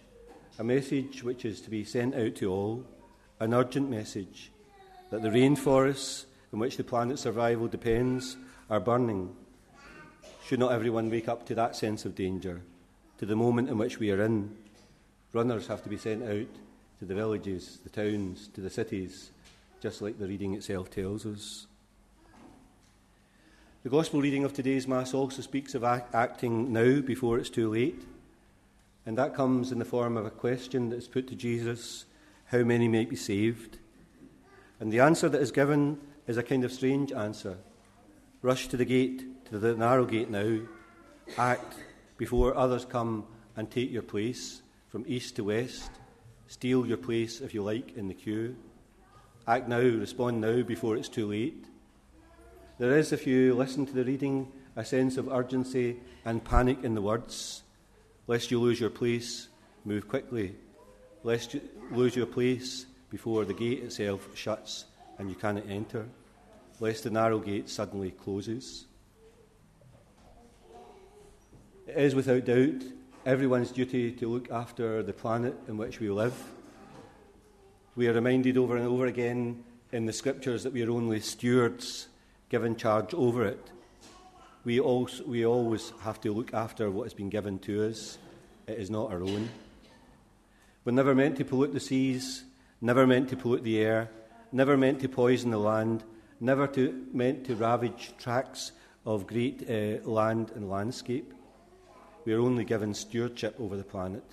a 0.60 0.64
message 0.64 1.24
which 1.24 1.46
is 1.46 1.62
to 1.62 1.70
be 1.70 1.86
sent 1.86 2.16
out 2.16 2.36
to 2.36 2.52
all, 2.52 2.86
an 3.40 3.54
urgent 3.54 3.90
message 3.90 4.52
that 5.12 5.22
the 5.22 5.30
rainforests 5.30 6.26
in 6.52 6.60
which 6.60 6.78
the 6.78 6.84
planet's 6.84 7.22
survival 7.22 7.68
depends 7.68 8.36
are 8.70 8.80
burning. 8.80 9.36
Should 10.46 10.60
not 10.60 10.74
everyone 10.74 11.10
wake 11.10 11.30
up 11.30 11.46
to 11.46 11.56
that 11.56 11.76
sense 11.76 12.04
of 12.04 12.16
danger, 12.16 12.62
to 13.20 13.26
the 13.26 13.36
moment 13.36 13.70
in 13.70 13.78
which 13.78 14.00
we 14.00 14.12
are 14.12 14.22
in? 14.22 14.56
Runners 15.34 15.68
have 15.68 15.84
to 15.84 15.90
be 15.90 15.98
sent 15.98 16.24
out 16.24 16.48
to 17.00 17.06
the 17.06 17.16
villages, 17.16 17.80
the 17.84 17.90
towns, 17.90 18.50
to 18.50 18.62
the 18.62 18.70
cities, 18.70 19.32
just 19.82 20.02
like 20.02 20.20
the 20.20 20.28
reading 20.28 20.54
itself 20.54 20.90
tells 20.90 21.26
us. 21.26 21.68
The 23.84 23.90
Gospel 23.90 24.22
reading 24.22 24.44
of 24.44 24.54
today's 24.54 24.88
Mass 24.88 25.12
also 25.12 25.42
speaks 25.42 25.74
of 25.74 25.84
act- 25.84 26.14
acting 26.14 26.72
now 26.72 27.02
before 27.02 27.40
it's 27.40 27.50
too 27.50 27.68
late. 27.68 28.00
And 29.08 29.18
that 29.18 29.34
comes 29.34 29.72
in 29.72 29.80
the 29.80 29.86
form 29.86 30.18
of 30.18 30.26
a 30.28 30.30
question 30.30 30.90
that 30.90 30.98
is 30.98 31.08
put 31.08 31.28
to 31.30 31.36
Jesus 31.36 32.06
how 32.46 32.60
many 32.60 32.88
might 32.88 33.10
be 33.10 33.16
saved? 33.16 33.80
And 34.80 34.94
the 34.94 35.00
answer 35.00 35.30
that 35.30 35.42
is 35.42 35.52
given 35.52 36.00
is 36.28 36.38
a 36.38 36.44
kind 36.44 36.64
of 36.64 36.72
strange 36.72 37.12
answer. 37.12 37.58
Rush 38.44 38.68
to 38.68 38.78
the 38.78 38.86
gate, 38.86 39.24
to 39.46 39.58
the 39.58 39.74
narrow 39.74 40.06
gate 40.06 40.30
now. 40.30 40.60
Act 41.40 41.74
before 42.18 42.56
others 42.56 42.86
come 42.86 43.26
and 43.56 43.72
take 43.72 43.90
your 43.90 44.04
place 44.04 44.62
from 44.90 45.06
east 45.08 45.38
to 45.38 45.46
west. 45.46 45.90
Steal 46.46 46.86
your 46.86 46.98
place, 46.98 47.42
if 47.42 47.56
you 47.56 47.64
like, 47.64 47.98
in 47.98 48.08
the 48.08 48.14
queue. 48.14 48.56
Act 49.48 49.68
now, 49.68 49.80
respond 49.80 50.40
now 50.40 50.62
before 50.62 50.98
it's 50.98 51.10
too 51.10 51.26
late. 51.26 51.66
There 52.82 52.98
is, 52.98 53.14
if 53.14 53.28
you 53.28 53.54
listen 53.54 53.86
to 53.86 53.94
the 53.94 54.04
reading, 54.04 54.52
a 54.76 54.84
sense 54.84 55.18
of 55.18 55.32
urgency 55.32 55.98
and 56.26 56.44
panic 56.44 56.80
in 56.84 56.96
the 56.96 57.02
words. 57.04 57.62
Lest 58.26 58.50
you 58.50 58.60
lose 58.60 58.80
your 58.80 58.90
place, 58.90 59.50
move 59.86 60.08
quickly. 60.08 60.56
Lest 61.22 61.54
you 61.54 61.62
lose 61.92 62.16
your 62.16 62.26
place 62.26 62.88
before 63.12 63.46
the 63.46 63.54
gate 63.54 63.84
itself 63.84 64.36
shuts 64.36 64.86
and 65.20 65.30
you 65.30 65.36
cannot 65.36 65.70
enter. 65.70 66.08
Lest 66.80 67.04
the 67.04 67.12
narrow 67.12 67.38
gate 67.38 67.70
suddenly 67.70 68.10
closes. 68.10 68.88
It 71.86 71.98
is 71.98 72.16
without 72.16 72.46
doubt 72.46 72.82
everyone's 73.28 73.72
duty 73.72 74.12
to 74.14 74.28
look 74.28 74.50
after 74.50 75.04
the 75.04 75.14
planet 75.14 75.56
in 75.68 75.78
which 75.78 76.00
we 76.00 76.10
live. 76.10 76.34
We 77.96 78.08
are 78.08 78.14
reminded 78.14 78.58
over 78.58 78.76
and 78.76 78.88
over 78.88 79.06
again 79.06 79.66
in 79.92 80.08
the 80.08 80.14
scriptures 80.14 80.64
that 80.64 80.74
we 80.74 80.82
are 80.82 80.90
only 80.90 81.20
stewards 81.20 82.08
given 82.52 82.76
charge 82.76 83.14
over 83.14 83.46
it. 83.46 83.72
We, 84.66 84.82
also, 84.82 85.24
we 85.24 85.46
always 85.46 85.94
have 86.02 86.20
to 86.22 86.34
look 86.34 86.54
after 86.54 86.92
what 86.92 87.04
has 87.04 87.14
been 87.14 87.30
given 87.30 87.60
to 87.60 87.88
us, 87.88 88.18
it 88.68 88.78
is 88.78 88.90
not 88.90 89.10
our 89.10 89.24
own. 89.24 89.48
We're 90.84 90.92
never 90.92 91.16
meant 91.16 91.38
to 91.38 91.46
pollute 91.46 91.72
the 91.72 91.80
seas, 91.80 92.44
never 92.82 93.08
meant 93.08 93.30
to 93.30 93.38
pollute 93.38 93.64
the 93.64 93.80
air, 93.80 94.10
never 94.52 94.76
meant 94.76 95.00
to 95.00 95.08
poison 95.08 95.50
the 95.50 95.60
land, 95.60 96.04
never 96.42 96.68
to, 96.68 97.06
meant 97.14 97.46
to 97.46 97.56
ravage 97.56 98.12
tracts 98.18 98.74
of 99.06 99.28
great 99.28 99.64
uh, 99.70 100.06
land 100.08 100.52
and 100.54 100.70
landscape. 100.70 101.34
We 102.26 102.34
are 102.34 102.42
only 102.42 102.66
given 102.66 102.94
stewardship 102.94 103.56
over 103.62 103.78
the 103.78 103.86
planet. 103.86 104.26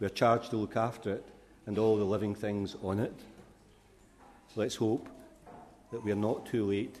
We 0.00 0.06
are 0.06 0.10
charged 0.10 0.50
to 0.50 0.58
look 0.58 0.76
after 0.76 1.14
it 1.14 1.26
and 1.64 1.78
all 1.78 1.96
the 1.96 2.04
living 2.04 2.34
things 2.34 2.76
on 2.82 3.00
it. 3.00 3.14
Let's 4.54 4.76
hope 4.76 5.08
that 5.92 6.04
we 6.04 6.12
are 6.12 6.14
not 6.14 6.44
too 6.44 6.66
late 6.66 7.00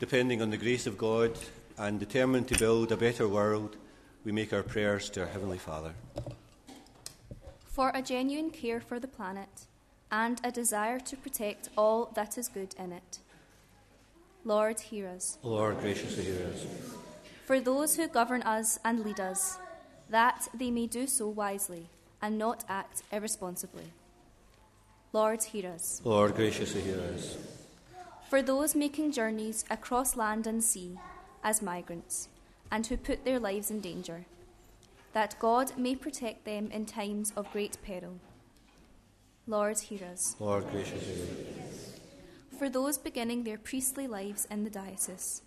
Depending 0.00 0.42
on 0.42 0.50
the 0.50 0.56
grace 0.56 0.86
of 0.86 0.98
God 0.98 1.38
and 1.78 1.98
determined 1.98 2.48
to 2.48 2.58
build 2.58 2.92
a 2.92 2.96
better 2.96 3.28
world, 3.28 3.76
we 4.24 4.32
make 4.32 4.52
our 4.52 4.62
prayers 4.62 5.10
to 5.10 5.22
our 5.22 5.26
Heavenly 5.26 5.58
Father 5.58 5.92
for 7.74 7.90
a 7.92 8.00
genuine 8.00 8.50
care 8.50 8.80
for 8.80 9.00
the 9.00 9.08
planet 9.08 9.66
and 10.12 10.40
a 10.44 10.52
desire 10.52 11.00
to 11.00 11.16
protect 11.16 11.68
all 11.76 12.12
that 12.14 12.38
is 12.38 12.46
good 12.46 12.72
in 12.78 12.92
it. 12.92 13.18
Lord, 14.44 14.78
hear 14.78 15.08
us. 15.08 15.38
Lord, 15.42 15.80
graciously 15.80 16.22
hear 16.22 16.46
us. 16.54 16.64
For 17.46 17.60
those 17.60 17.96
who 17.96 18.06
govern 18.06 18.42
us 18.42 18.78
and 18.84 19.04
lead 19.04 19.18
us, 19.18 19.58
that 20.08 20.46
they 20.54 20.70
may 20.70 20.86
do 20.86 21.08
so 21.08 21.26
wisely 21.26 21.86
and 22.22 22.38
not 22.38 22.62
act 22.68 23.02
irresponsibly. 23.10 23.90
Lord, 25.12 25.42
hear 25.42 25.72
us. 25.72 26.00
Lord, 26.04 26.36
graciously 26.36 26.82
hear 26.82 27.00
us. 27.12 27.36
For 28.34 28.42
those 28.42 28.74
making 28.74 29.12
journeys 29.12 29.64
across 29.70 30.16
land 30.16 30.48
and 30.48 30.60
sea 30.60 30.98
as 31.44 31.62
migrants 31.62 32.28
and 32.68 32.84
who 32.84 32.96
put 32.96 33.24
their 33.24 33.38
lives 33.38 33.70
in 33.70 33.78
danger 33.78 34.24
that 35.12 35.38
God 35.38 35.78
may 35.78 35.94
protect 35.94 36.44
them 36.44 36.68
in 36.72 36.84
times 36.84 37.32
of 37.36 37.52
great 37.52 37.78
peril. 37.84 38.18
Lord, 39.46 39.78
hear 39.78 40.00
us. 40.12 40.34
Lord, 40.40 40.68
graciously 40.72 41.28
For 42.58 42.68
those 42.68 42.98
beginning 42.98 43.44
their 43.44 43.56
priestly 43.56 44.08
lives 44.08 44.48
in 44.50 44.64
the 44.64 44.70
diocese, 44.70 45.42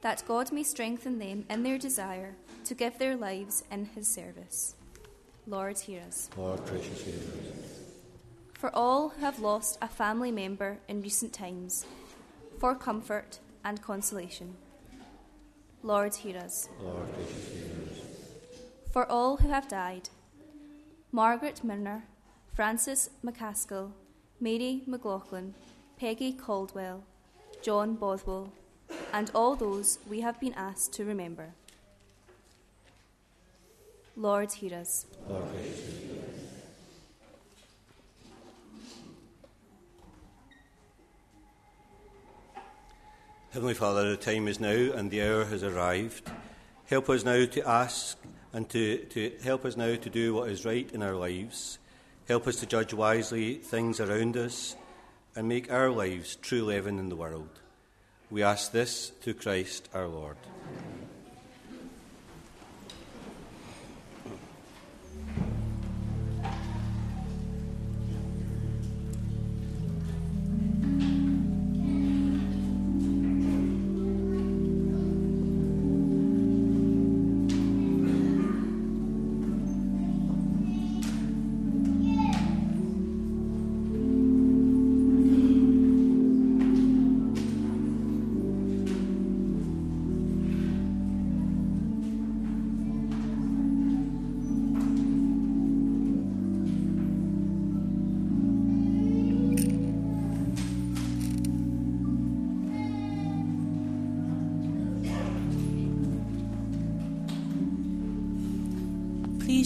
that 0.00 0.24
God 0.26 0.50
may 0.50 0.64
strengthen 0.64 1.20
them 1.20 1.44
in 1.48 1.62
their 1.62 1.78
desire 1.78 2.34
to 2.64 2.74
give 2.74 2.98
their 2.98 3.14
lives 3.14 3.62
in 3.70 3.84
his 3.84 4.08
service. 4.08 4.74
Lord, 5.46 5.78
hear 5.78 6.02
us. 6.08 6.28
Lord, 6.36 6.66
graciously 6.66 7.12
hear 7.12 7.52
us. 7.52 7.78
For 8.54 8.74
all 8.74 9.10
who 9.10 9.20
have 9.20 9.38
lost 9.38 9.78
a 9.80 9.86
family 9.86 10.32
member 10.32 10.78
in 10.88 11.02
recent 11.02 11.32
times, 11.32 11.86
for 12.62 12.76
comfort 12.76 13.40
and 13.64 13.82
consolation. 13.82 14.54
Lord, 15.82 16.14
hear 16.14 16.38
us. 16.38 16.68
Lord, 16.80 17.08
hear 17.16 17.90
us 17.90 17.98
for 18.92 19.04
all 19.10 19.38
who 19.38 19.48
have 19.48 19.66
died 19.66 20.10
Margaret 21.10 21.64
Milner, 21.64 22.04
Francis 22.54 23.10
McCaskill, 23.24 23.90
Mary 24.38 24.82
McLaughlin, 24.86 25.54
Peggy 25.98 26.32
Caldwell, 26.32 27.02
John 27.62 27.96
Bothwell, 27.96 28.52
and 29.12 29.28
all 29.34 29.56
those 29.56 29.98
we 30.08 30.20
have 30.20 30.38
been 30.38 30.54
asked 30.54 30.92
to 30.92 31.04
remember. 31.04 31.54
Lord, 34.16 34.52
hear 34.52 34.74
us. 34.78 35.06
Lord, 35.28 35.48
Heavenly 43.52 43.74
Father, 43.74 44.08
the 44.08 44.16
time 44.16 44.48
is 44.48 44.60
now 44.60 44.70
and 44.70 45.10
the 45.10 45.20
hour 45.20 45.44
has 45.44 45.62
arrived. 45.62 46.30
Help 46.86 47.10
us 47.10 47.22
now 47.22 47.44
to 47.44 47.68
ask 47.68 48.16
and 48.54 48.66
to, 48.70 48.96
to 49.10 49.30
help 49.44 49.66
us 49.66 49.76
now 49.76 49.94
to 49.94 50.08
do 50.08 50.32
what 50.32 50.48
is 50.48 50.64
right 50.64 50.90
in 50.90 51.02
our 51.02 51.14
lives. 51.14 51.78
Help 52.26 52.46
us 52.46 52.56
to 52.56 52.66
judge 52.66 52.94
wisely 52.94 53.56
things 53.56 54.00
around 54.00 54.38
us 54.38 54.74
and 55.36 55.50
make 55.50 55.70
our 55.70 55.90
lives 55.90 56.36
true 56.36 56.64
leaven 56.64 56.98
in 56.98 57.10
the 57.10 57.14
world. 57.14 57.60
We 58.30 58.42
ask 58.42 58.72
this 58.72 59.10
through 59.20 59.34
Christ 59.34 59.86
our 59.92 60.08
Lord. 60.08 60.38
Please 60.38 60.91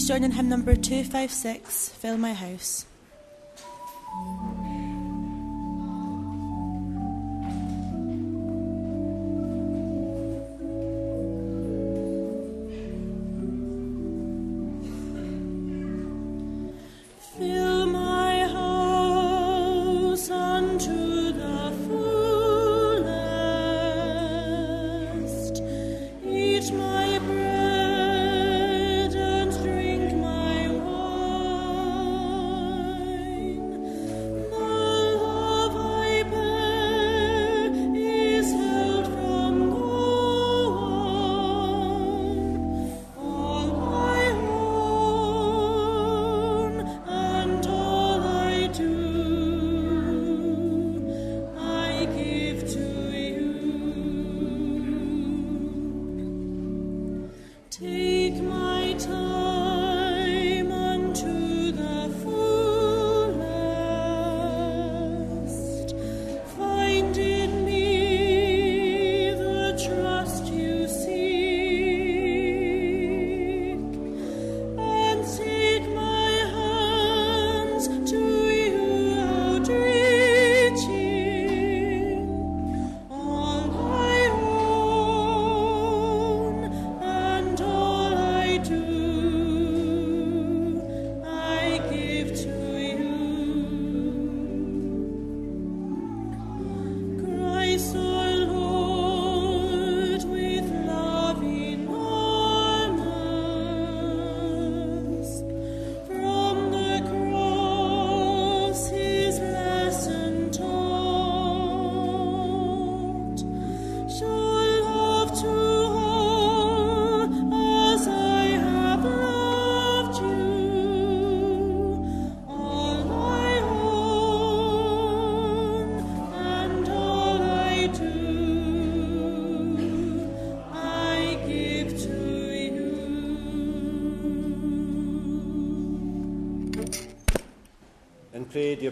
hymn 0.07 0.47
number 0.47 0.73
256, 0.73 1.89
Fill 1.89 2.17
My 2.17 2.31
House. 2.31 2.85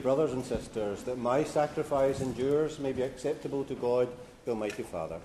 Brothers 0.06 0.34
and 0.34 0.46
sisters, 0.46 1.02
that 1.02 1.18
my 1.18 1.44
sacrifice 1.44 2.20
and 2.20 2.38
yours 2.38 2.78
may 2.78 2.92
be 2.92 3.02
acceptable 3.02 3.64
to 3.64 3.74
God, 3.74 4.08
the 4.46 4.52
Almighty 4.52 4.84
Father. 4.84 5.20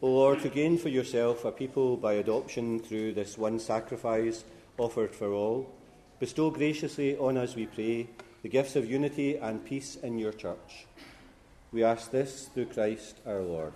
O 0.00 0.08
Lord, 0.08 0.40
to 0.40 0.48
gain 0.48 0.78
for 0.78 0.88
yourself 0.88 1.44
a 1.44 1.52
people 1.52 1.98
by 1.98 2.14
adoption 2.14 2.80
through 2.80 3.12
this 3.12 3.36
one 3.36 3.58
sacrifice 3.58 4.42
offered 4.78 5.14
for 5.14 5.34
all, 5.34 5.70
bestow 6.18 6.48
graciously 6.48 7.14
on 7.18 7.36
us, 7.36 7.54
we 7.54 7.66
pray, 7.66 8.08
the 8.40 8.48
gifts 8.48 8.74
of 8.74 8.90
unity 8.90 9.36
and 9.36 9.62
peace 9.66 9.96
in 9.96 10.18
your 10.18 10.32
church. 10.32 10.86
We 11.72 11.84
ask 11.84 12.10
this 12.10 12.48
through 12.54 12.72
Christ 12.72 13.18
our 13.26 13.42
Lord. 13.42 13.74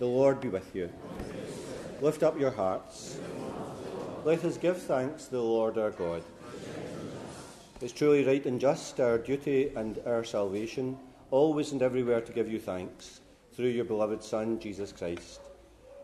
The 0.00 0.06
Lord 0.06 0.40
be 0.40 0.48
with 0.48 0.74
you. 0.74 0.90
Lift 2.00 2.22
up 2.22 2.38
your 2.38 2.52
hearts. 2.52 3.18
Let 4.24 4.44
us 4.44 4.56
give 4.56 4.80
thanks 4.80 5.24
to 5.24 5.30
the 5.32 5.42
Lord 5.42 5.76
our 5.78 5.90
God. 5.90 6.22
It's 7.80 7.92
truly 7.92 8.24
right 8.24 8.46
and 8.46 8.60
just, 8.60 9.00
our 9.00 9.18
duty 9.18 9.72
and 9.74 9.98
our 10.06 10.22
salvation, 10.22 10.96
always 11.32 11.72
and 11.72 11.82
everywhere 11.82 12.20
to 12.20 12.32
give 12.32 12.48
you 12.48 12.60
thanks, 12.60 13.20
through 13.52 13.70
your 13.70 13.84
beloved 13.84 14.22
Son, 14.22 14.60
Jesus 14.60 14.92
Christ. 14.92 15.40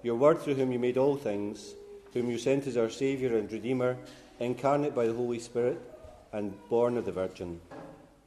Your 0.03 0.17
Word, 0.17 0.41
through 0.41 0.57
whom 0.57 0.73
you 0.73 0.81
made 0.81 0.99
all 0.99 1.15
things, 1.15 1.77
whom 2.13 2.29
you 2.29 2.39
sent 2.39 2.67
as 2.67 2.77
our 2.77 2.91
Saviour 2.91 3.39
and 3.39 3.51
Redeemer, 3.53 3.97
incarnate 4.41 4.97
by 4.97 5.07
the 5.07 5.15
Holy 5.15 5.39
Spirit 5.39 5.81
and 6.33 6.53
born 6.69 6.97
of 6.97 7.05
the 7.05 7.13
Virgin. 7.13 7.61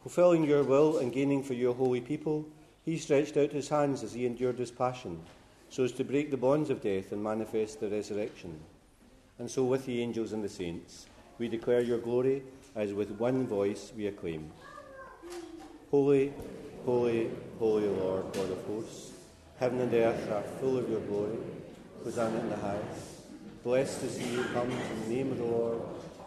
Fulfilling 0.03 0.45
your 0.45 0.63
will 0.63 0.99
and 0.99 1.11
gaining 1.11 1.43
for 1.43 1.53
your 1.53 1.73
holy 1.73 1.99
people, 1.99 2.47
he 2.85 2.97
stretched 2.97 3.35
out 3.35 3.51
his 3.51 3.67
hands 3.67 4.03
as 4.03 4.13
he 4.13 4.25
endured 4.25 4.57
his 4.57 4.71
passion 4.71 5.19
so 5.69 5.83
as 5.83 5.91
to 5.93 6.03
break 6.03 6.31
the 6.31 6.37
bonds 6.37 6.69
of 6.69 6.81
death 6.81 7.11
and 7.11 7.23
manifest 7.23 7.79
the 7.79 7.89
resurrection. 7.89 8.59
And 9.39 9.49
so, 9.49 9.63
with 9.63 9.85
the 9.85 10.01
angels 10.01 10.33
and 10.33 10.43
the 10.43 10.49
saints, 10.49 11.05
we 11.37 11.47
declare 11.47 11.81
your 11.81 11.99
glory 11.99 12.43
as 12.75 12.93
with 12.93 13.11
one 13.11 13.45
voice 13.45 13.91
we 13.95 14.07
acclaim 14.07 14.51
Holy, 15.91 16.33
holy, 16.85 17.29
holy 17.59 17.87
Lord, 17.87 18.25
God 18.33 18.51
of 18.51 18.65
hosts, 18.65 19.11
heaven 19.59 19.79
and 19.81 19.93
earth 19.93 20.31
are 20.31 20.43
full 20.59 20.77
of 20.77 20.89
your 20.89 20.99
glory. 21.01 21.37
Hosanna 22.03 22.39
in 22.39 22.49
the 22.49 22.57
highest. 22.57 23.63
Blessed 23.63 24.03
is 24.03 24.17
he 24.17 24.35
who 24.35 24.43
comes 24.45 24.73
in 24.73 25.01
the 25.01 25.15
name 25.15 25.31
of 25.31 25.37
the 25.37 25.43
Lord. 25.43 25.81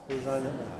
Hosanna 0.09 0.49
in 0.49 0.57
the 0.59 0.65
highest. 0.65 0.80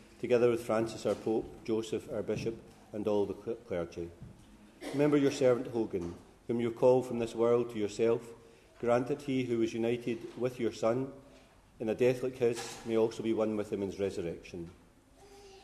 together 0.21 0.51
with 0.51 0.63
Francis 0.63 1.07
our 1.07 1.15
Pope, 1.15 1.65
Joseph 1.65 2.07
our 2.13 2.21
Bishop, 2.21 2.55
and 2.93 3.07
all 3.07 3.25
the 3.25 3.33
clergy. 3.67 4.07
Remember 4.93 5.17
your 5.17 5.31
servant 5.31 5.67
Hogan, 5.67 6.13
whom 6.47 6.61
you 6.61 6.69
call 6.69 7.01
from 7.01 7.17
this 7.17 7.33
world 7.33 7.71
to 7.71 7.79
yourself. 7.79 8.21
Grant 8.79 9.07
that 9.07 9.23
he 9.23 9.43
who 9.43 9.57
was 9.57 9.73
united 9.73 10.19
with 10.37 10.59
your 10.59 10.71
Son 10.71 11.07
in 11.79 11.89
a 11.89 11.95
death 11.95 12.21
like 12.21 12.37
his 12.37 12.77
may 12.85 12.97
also 12.97 13.23
be 13.23 13.33
one 13.33 13.57
with 13.57 13.73
him 13.73 13.81
in 13.81 13.89
his 13.89 13.99
resurrection. 13.99 14.69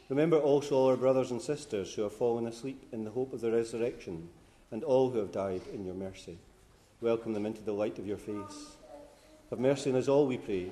Remember 0.09 0.37
also 0.37 0.75
all 0.75 0.89
our 0.89 0.97
brothers 0.97 1.29
and 1.29 1.41
sisters 1.41 1.93
who 1.93 2.01
have 2.01 2.13
fallen 2.13 2.47
asleep 2.47 2.87
in 2.91 3.03
the 3.03 3.11
hope 3.11 3.33
of 3.33 3.41
the 3.41 3.51
resurrection, 3.51 4.27
and 4.71 4.83
all 4.83 5.11
who 5.11 5.19
have 5.19 5.31
died 5.31 5.61
in 5.71 5.85
your 5.85 5.95
mercy. 5.95 6.39
Welcome 6.99 7.33
them 7.33 7.45
into 7.45 7.61
the 7.61 7.73
light 7.73 7.99
of 7.99 8.07
your 8.07 8.17
face. 8.17 8.77
Have 9.51 9.59
mercy 9.59 9.91
on 9.91 9.97
us 9.97 10.07
all, 10.07 10.25
we 10.25 10.37
pray, 10.37 10.71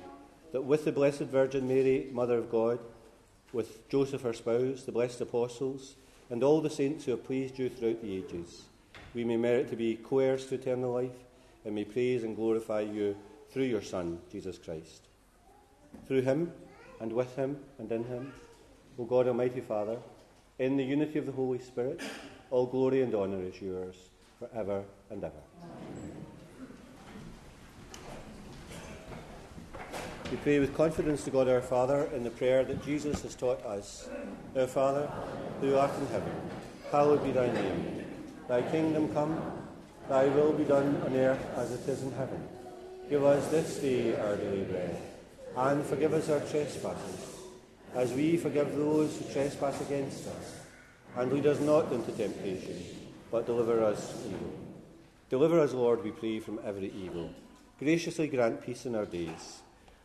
that 0.52 0.64
with 0.64 0.84
the 0.84 0.92
Blessed 0.92 1.20
Virgin 1.20 1.68
Mary, 1.68 2.08
Mother 2.12 2.38
of 2.38 2.50
God, 2.50 2.80
with 3.52 3.88
Joseph 3.88 4.22
her 4.22 4.32
spouse, 4.32 4.82
the 4.82 4.92
blessed 4.92 5.20
apostles, 5.20 5.96
and 6.30 6.42
all 6.42 6.60
the 6.60 6.70
saints 6.70 7.04
who 7.04 7.12
have 7.12 7.24
pleased 7.24 7.58
you 7.58 7.68
throughout 7.68 8.02
the 8.02 8.16
ages, 8.16 8.62
we 9.14 9.24
may 9.24 9.36
merit 9.36 9.68
to 9.70 9.76
be 9.76 9.96
co 9.96 10.18
heirs 10.18 10.46
to 10.46 10.56
eternal 10.56 10.92
life 10.92 11.24
and 11.64 11.74
may 11.74 11.84
praise 11.84 12.22
and 12.22 12.36
glorify 12.36 12.80
you 12.80 13.16
through 13.50 13.64
your 13.64 13.82
Son, 13.82 14.18
Jesus 14.30 14.58
Christ. 14.58 15.08
Through 16.06 16.22
him, 16.22 16.52
and 17.00 17.12
with 17.12 17.34
him, 17.36 17.58
and 17.78 17.90
in 17.90 18.04
him, 18.04 18.32
O 18.98 19.04
God 19.04 19.28
Almighty 19.28 19.60
Father, 19.60 19.98
in 20.58 20.76
the 20.76 20.84
unity 20.84 21.18
of 21.18 21.26
the 21.26 21.32
Holy 21.32 21.58
Spirit, 21.58 22.00
all 22.50 22.66
glory 22.66 23.02
and 23.02 23.14
honour 23.14 23.42
is 23.42 23.60
yours 23.60 23.96
for 24.38 24.48
ever 24.54 24.84
and 25.10 25.22
ever. 25.22 25.34
Amen. 25.62 25.75
We 30.28 30.38
pray 30.38 30.58
with 30.58 30.74
confidence 30.74 31.22
to 31.22 31.30
God 31.30 31.48
our 31.48 31.60
Father 31.60 32.10
in 32.12 32.24
the 32.24 32.30
prayer 32.30 32.64
that 32.64 32.84
Jesus 32.84 33.22
has 33.22 33.36
taught 33.36 33.64
us. 33.64 34.08
Our 34.56 34.66
Father, 34.66 35.08
who 35.60 35.76
art 35.76 35.96
in 36.00 36.06
heaven, 36.08 36.32
hallowed 36.90 37.22
be 37.22 37.30
thy 37.30 37.46
name. 37.52 38.04
Thy 38.48 38.62
kingdom 38.62 39.14
come, 39.14 39.40
thy 40.08 40.26
will 40.26 40.52
be 40.52 40.64
done 40.64 41.00
on 41.06 41.14
earth 41.14 41.46
as 41.56 41.70
it 41.70 41.88
is 41.88 42.02
in 42.02 42.10
heaven. 42.10 42.42
Give 43.08 43.22
us 43.24 43.46
this 43.52 43.78
day 43.78 44.18
our 44.18 44.34
daily 44.34 44.64
bread, 44.64 45.00
and 45.56 45.84
forgive 45.84 46.12
us 46.12 46.28
our 46.28 46.40
trespasses, 46.40 47.36
as 47.94 48.12
we 48.12 48.36
forgive 48.36 48.74
those 48.74 49.16
who 49.16 49.32
trespass 49.32 49.80
against 49.80 50.26
us. 50.26 50.58
And 51.14 51.32
lead 51.32 51.46
us 51.46 51.60
not 51.60 51.92
into 51.92 52.10
temptation, 52.10 52.82
but 53.30 53.46
deliver 53.46 53.84
us 53.84 54.10
from 54.10 54.32
evil. 54.32 54.52
Deliver 55.30 55.60
us, 55.60 55.72
Lord, 55.72 56.02
we 56.02 56.10
pray, 56.10 56.40
from 56.40 56.58
every 56.64 56.90
evil. 56.90 57.30
Graciously 57.78 58.26
grant 58.26 58.66
peace 58.66 58.86
in 58.86 58.96
our 58.96 59.06
days 59.06 59.62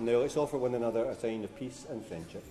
And 0.00 0.08
now 0.08 0.20
let's 0.20 0.34
offer 0.34 0.56
one 0.56 0.74
another 0.74 1.04
a 1.04 1.14
sign 1.14 1.44
of 1.44 1.54
peace 1.58 1.84
and 1.90 2.02
friendship. 2.02 2.42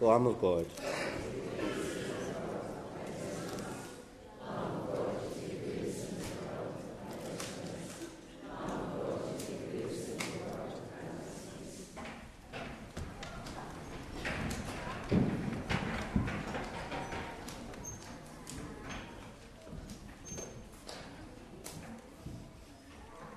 Lamb 0.00 0.26
of 0.26 0.40
God. 0.40 0.66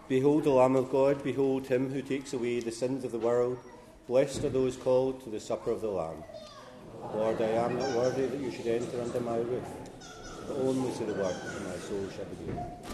Behold 0.10 0.44
the 0.44 0.50
Lamb 0.50 0.76
of 0.76 0.90
God, 0.90 1.24
behold 1.24 1.68
him 1.68 1.92
who 1.92 2.02
takes 2.02 2.34
away 2.34 2.60
the 2.62 2.72
sins 2.72 3.04
of 3.04 3.12
the 3.12 3.20
world. 3.20 3.60
Blessed 4.08 4.44
are 4.44 4.50
those 4.50 4.76
called 4.76 5.24
to 5.24 5.30
the 5.30 5.40
supper 5.40 5.70
of 5.70 5.82
the 5.82 5.88
Lamb. 5.88 6.24
Lord, 7.14 7.40
I 7.40 7.50
am 7.50 7.78
not 7.78 7.96
worthy 7.96 8.26
that 8.26 8.40
you 8.40 8.50
should 8.50 8.66
enter 8.66 9.00
under 9.00 9.20
my 9.20 9.38
roof, 9.38 9.64
but 10.48 10.58
only 10.58 10.92
say 10.94 11.06
the 11.06 11.14
my 11.14 11.78
soul 11.78 12.10
shall 12.10 12.26
be 12.26 12.52
healed. 12.52 12.89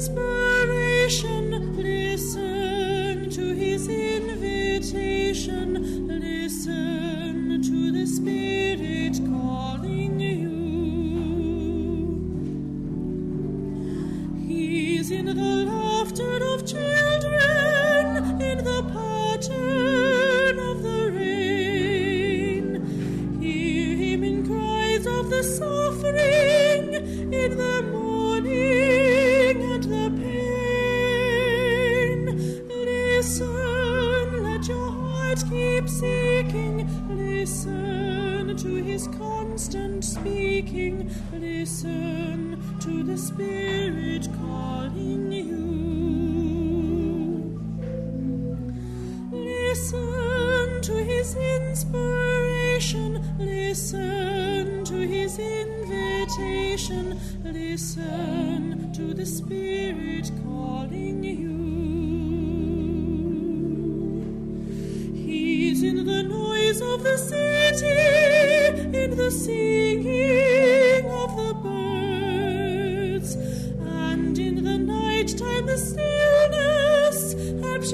His 0.00 0.39
time 75.40 75.64
the 75.64 75.78
stillness 75.78 77.32
helps 77.64 77.92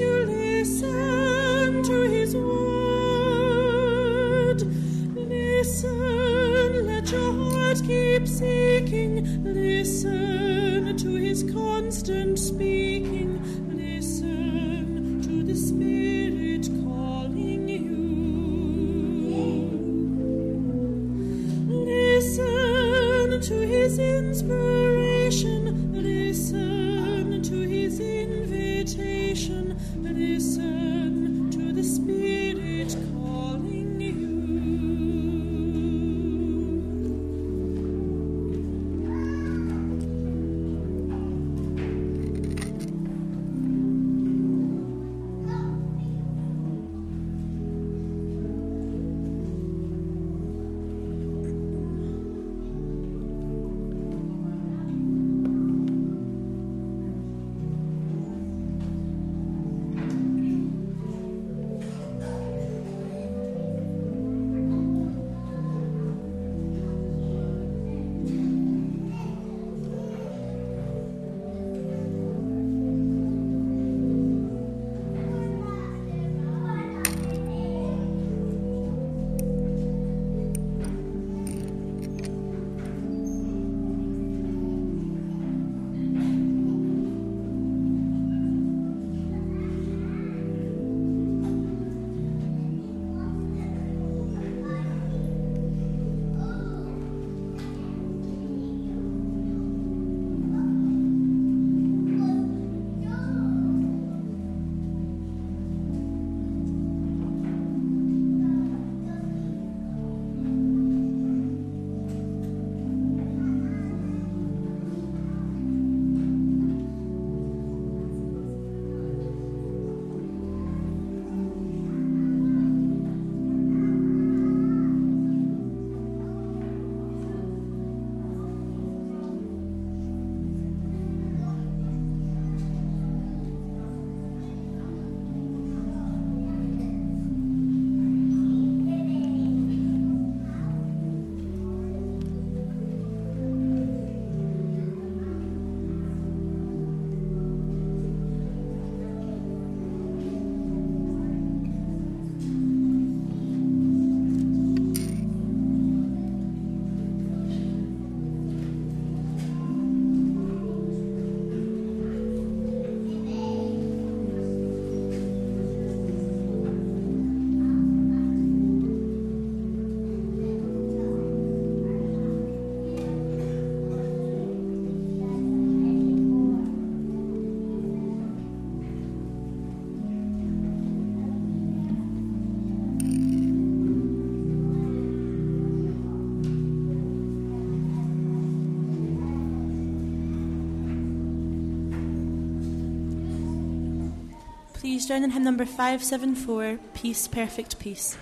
Hymn 195.07 195.43
number 195.43 195.65
574, 195.65 196.79
Peace, 196.93 197.29
Perfect. 197.29 197.79
Peace, 197.79 198.17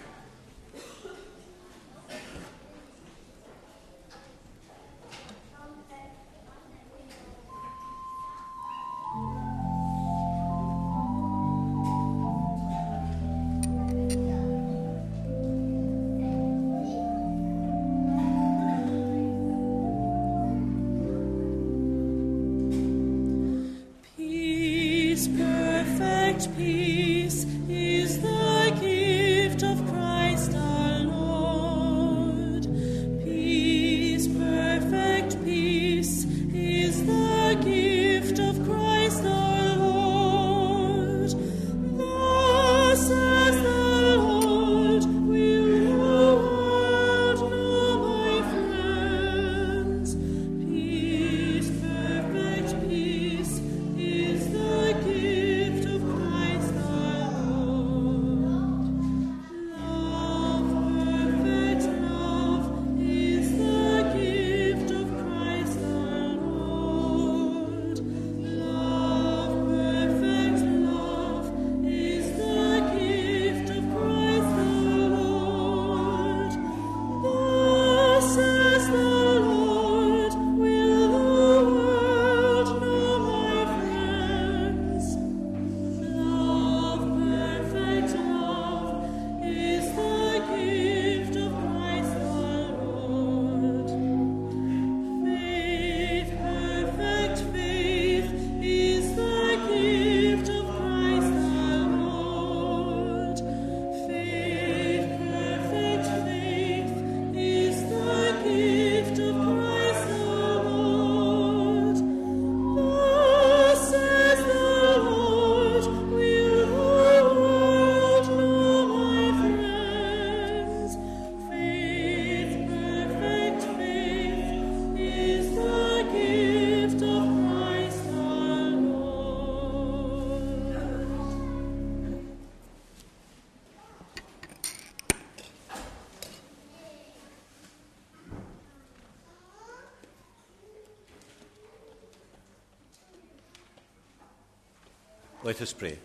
Let 145.46 145.62
us 145.62 145.74
pray. 145.74 146.00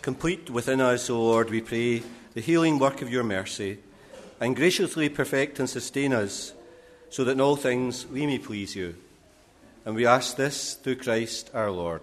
Complete 0.00 0.48
within 0.48 0.80
us, 0.80 1.10
O 1.10 1.22
Lord, 1.22 1.50
we 1.50 1.60
pray, 1.60 2.02
the 2.32 2.40
healing 2.40 2.78
work 2.78 3.02
of 3.02 3.10
your 3.10 3.24
mercy, 3.24 3.76
and 4.40 4.56
graciously 4.56 5.10
perfect 5.10 5.58
and 5.58 5.68
sustain 5.68 6.14
us, 6.14 6.54
so 7.10 7.24
that 7.24 7.32
in 7.32 7.42
all 7.42 7.56
things 7.56 8.06
we 8.06 8.24
may 8.24 8.38
please 8.38 8.74
you. 8.74 8.94
And 9.84 9.94
we 9.94 10.06
ask 10.06 10.34
this 10.34 10.76
through 10.76 10.96
Christ 10.96 11.50
our 11.52 11.70
Lord. 11.70 12.00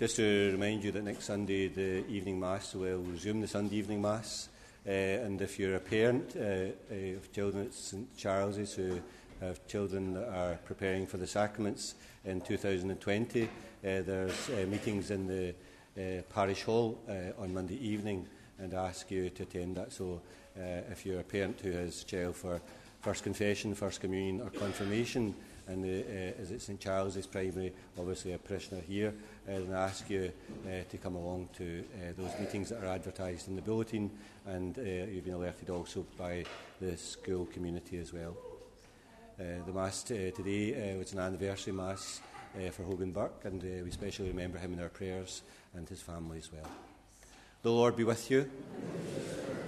Just 0.00 0.16
to 0.16 0.50
remind 0.50 0.82
you 0.82 0.90
that 0.90 1.04
next 1.04 1.26
Sunday, 1.26 1.68
the 1.68 2.04
evening 2.08 2.40
Mass 2.40 2.74
will 2.74 3.02
resume 3.02 3.40
the 3.40 3.46
Sunday 3.46 3.76
evening 3.76 4.02
Mass. 4.02 4.48
Uh, 4.86 4.90
and 4.90 5.42
if 5.42 5.58
you're 5.58 5.76
a 5.76 5.80
parent 5.80 6.34
uh, 6.36 6.40
uh, 6.40 7.16
of 7.16 7.30
children 7.32 7.66
at 7.66 7.74
St 7.74 8.16
Charles's 8.16 8.72
who 8.72 8.98
have 9.40 9.66
children 9.66 10.14
that 10.14 10.28
are 10.28 10.58
preparing 10.64 11.06
for 11.06 11.18
the 11.18 11.26
sacraments 11.26 11.96
in 12.24 12.40
2020, 12.40 13.44
uh, 13.44 13.48
there's 13.82 14.48
uh, 14.48 14.66
meetings 14.68 15.10
in 15.10 15.26
the 15.26 15.54
parish 16.32 16.62
hall 16.62 16.98
on 17.38 17.52
Monday 17.52 17.76
evening 17.86 18.26
and 18.58 18.72
I 18.72 18.88
ask 18.88 19.10
you 19.10 19.28
to 19.28 19.42
attend 19.42 19.76
that. 19.76 19.92
So 19.92 20.22
if 20.56 21.04
you're 21.04 21.20
a 21.20 21.24
parent 21.24 21.60
who 21.60 21.72
has 21.72 22.02
a 22.02 22.04
child 22.06 22.36
for 22.36 22.62
First 23.00 23.22
Confession, 23.22 23.74
First 23.74 24.00
Communion 24.00 24.40
or 24.40 24.48
Confirmation, 24.48 25.34
and 25.70 25.84
uh, 25.84 25.88
uh, 25.88 26.42
is 26.42 26.50
it 26.50 26.60
St 26.60 26.80
Charles's 26.80 27.26
Primary, 27.26 27.72
obviously 27.98 28.32
a 28.32 28.38
parishioner 28.38 28.82
here, 28.82 29.14
uh, 29.48 29.52
then 29.52 29.72
I 29.72 29.84
ask 29.84 30.10
you 30.10 30.32
uh, 30.66 30.82
to 30.88 30.98
come 30.98 31.14
along 31.14 31.48
to 31.58 31.84
uh, 31.94 32.12
those 32.16 32.38
meetings 32.40 32.70
that 32.70 32.82
are 32.82 32.88
advertised 32.88 33.48
in 33.48 33.54
the 33.54 33.62
bulletin, 33.62 34.10
and 34.46 34.76
uh, 34.78 34.82
you've 34.82 35.24
been 35.24 35.34
alerted 35.34 35.70
also 35.70 36.04
by 36.18 36.44
the 36.80 36.96
school 36.96 37.46
community 37.46 37.98
as 37.98 38.12
well. 38.12 38.36
The 39.38 39.72
Mass 39.72 40.02
t- 40.02 40.30
today 40.32 40.94
was 40.98 41.14
an 41.14 41.18
anniversary 41.18 41.72
Mass 41.72 42.20
for 42.72 42.82
Hogan 42.82 43.10
Burke, 43.10 43.42
and 43.44 43.62
we 43.62 43.88
especially 43.88 44.28
remember 44.28 44.58
him 44.58 44.74
in 44.74 44.80
our 44.80 44.90
prayers 44.90 45.40
and 45.74 45.88
his 45.88 46.02
family 46.02 46.36
as 46.36 46.52
well. 46.52 46.70
The 47.62 47.70
Lord 47.70 47.96
be 47.96 48.04
with 48.04 48.30
you, 48.30 48.50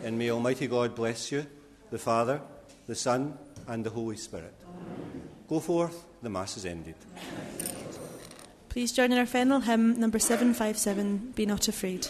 and 0.04 0.18
may 0.18 0.30
Almighty 0.30 0.66
God 0.66 0.94
bless 0.94 1.32
you, 1.32 1.46
the 1.90 1.98
Father, 1.98 2.42
the 2.86 2.94
Son, 2.94 3.38
and 3.66 3.82
the 3.82 3.90
Holy 3.90 4.16
Spirit. 4.18 4.52
Go 5.52 5.60
forth, 5.60 6.06
the 6.22 6.30
Mass 6.30 6.56
is 6.56 6.64
ended. 6.64 6.94
Please 8.70 8.90
join 8.90 9.12
in 9.12 9.18
our 9.18 9.26
final 9.26 9.60
hymn, 9.60 10.00
number 10.00 10.18
757, 10.18 11.32
Be 11.34 11.44
Not 11.44 11.68
Afraid. 11.68 12.08